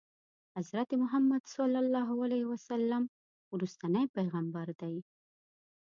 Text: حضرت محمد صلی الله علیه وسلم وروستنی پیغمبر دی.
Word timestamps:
حضرت 0.57 0.89
محمد 1.01 1.43
صلی 1.55 1.77
الله 1.83 2.09
علیه 2.25 2.43
وسلم 2.53 3.03
وروستنی 3.53 4.05
پیغمبر 4.17 4.67
دی. 4.81 4.95